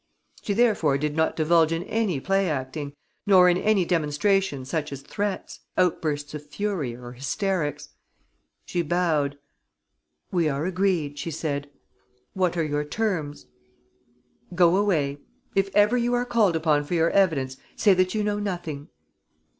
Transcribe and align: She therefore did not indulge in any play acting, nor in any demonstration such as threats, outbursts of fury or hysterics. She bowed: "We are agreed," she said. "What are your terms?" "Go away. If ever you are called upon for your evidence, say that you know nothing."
She 0.41 0.53
therefore 0.53 0.97
did 0.97 1.15
not 1.15 1.39
indulge 1.39 1.71
in 1.71 1.83
any 1.83 2.19
play 2.19 2.49
acting, 2.49 2.95
nor 3.27 3.47
in 3.47 3.55
any 3.55 3.85
demonstration 3.85 4.65
such 4.65 4.91
as 4.91 5.01
threats, 5.03 5.59
outbursts 5.77 6.33
of 6.33 6.43
fury 6.43 6.95
or 6.95 7.11
hysterics. 7.11 7.89
She 8.65 8.81
bowed: 8.81 9.37
"We 10.31 10.49
are 10.49 10.65
agreed," 10.65 11.19
she 11.19 11.29
said. 11.29 11.69
"What 12.33 12.57
are 12.57 12.65
your 12.65 12.83
terms?" 12.83 13.45
"Go 14.55 14.75
away. 14.75 15.19
If 15.53 15.69
ever 15.75 15.97
you 15.97 16.15
are 16.15 16.25
called 16.25 16.55
upon 16.55 16.83
for 16.83 16.95
your 16.95 17.11
evidence, 17.11 17.57
say 17.75 17.93
that 17.93 18.15
you 18.15 18.23
know 18.23 18.39
nothing." 18.39 18.87